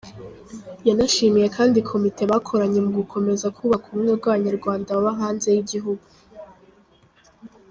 [0.87, 6.05] Yanashimiye kandi komite bakoranye mu gukomeza kubaka ubumwe bw’abanyarwanda baba hanze y’igihugu.